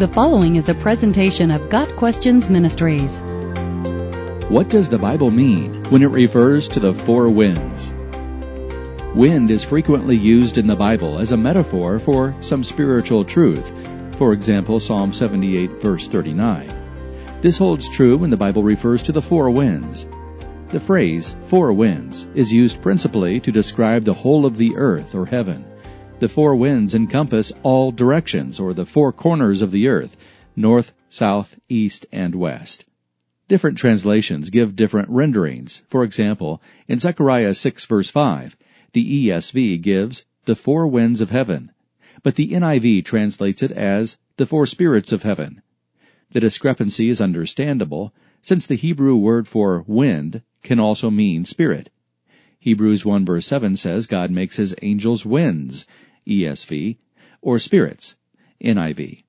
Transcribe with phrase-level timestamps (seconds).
[0.00, 3.20] The following is a presentation of Got Questions Ministries.
[4.48, 7.92] What does the Bible mean when it refers to the four winds?
[9.14, 13.74] Wind is frequently used in the Bible as a metaphor for some spiritual truth.
[14.16, 16.72] For example, Psalm 78 verse 39.
[17.42, 20.08] This holds true when the Bible refers to the four winds.
[20.68, 25.26] The phrase four winds is used principally to describe the whole of the earth or
[25.26, 25.62] heaven.
[26.20, 30.18] The four winds encompass all directions or the four corners of the earth,
[30.54, 32.84] north, south, east, and west.
[33.48, 35.80] Different translations give different renderings.
[35.88, 38.54] For example, in Zechariah 6 verse 5,
[38.92, 41.72] the ESV gives the four winds of heaven,
[42.22, 45.62] but the NIV translates it as the four spirits of heaven.
[46.32, 51.88] The discrepancy is understandable, since the Hebrew word for wind can also mean spirit.
[52.58, 55.86] Hebrews 1 verse 7 says God makes his angels winds,
[56.30, 56.96] ESV,
[57.42, 58.16] or spirits,
[58.62, 59.24] NIV.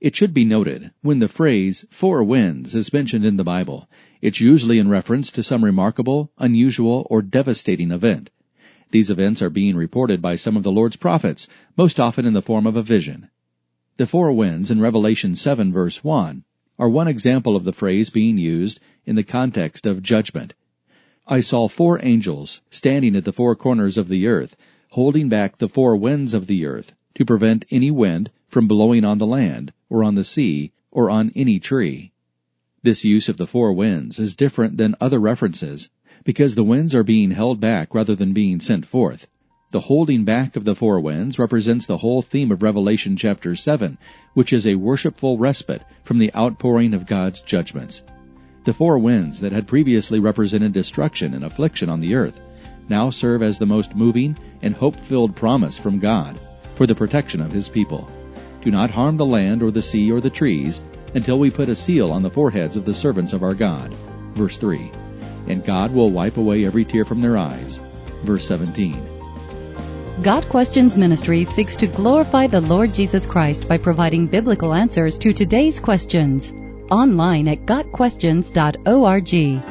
[0.00, 3.88] It should be noted, when the phrase four winds is mentioned in the Bible,
[4.20, 8.30] it's usually in reference to some remarkable, unusual, or devastating event.
[8.90, 12.42] These events are being reported by some of the Lord's prophets, most often in the
[12.42, 13.28] form of a vision.
[13.98, 16.44] The four winds in Revelation 7 verse 1
[16.78, 20.54] are one example of the phrase being used in the context of judgment.
[21.26, 24.56] I saw four angels standing at the four corners of the earth,
[24.90, 29.18] holding back the four winds of the earth to prevent any wind from blowing on
[29.18, 32.10] the land, or on the sea, or on any tree.
[32.82, 35.90] This use of the four winds is different than other references
[36.24, 39.28] because the winds are being held back rather than being sent forth.
[39.70, 43.96] The holding back of the four winds represents the whole theme of Revelation chapter 7,
[44.34, 48.02] which is a worshipful respite from the outpouring of God's judgments.
[48.64, 52.40] The four winds that had previously represented destruction and affliction on the earth
[52.88, 56.38] now serve as the most moving and hope-filled promise from God
[56.74, 58.08] for the protection of His people.
[58.62, 60.82] Do not harm the land or the sea or the trees
[61.14, 63.92] until we put a seal on the foreheads of the servants of our God.
[64.34, 64.90] Verse 3.
[65.48, 67.78] And God will wipe away every tear from their eyes.
[68.24, 68.96] Verse 17.
[70.22, 75.32] Got Questions Ministry seeks to glorify the Lord Jesus Christ by providing biblical answers to
[75.32, 76.52] today's questions.
[76.90, 79.69] Online at GotQuestions.org.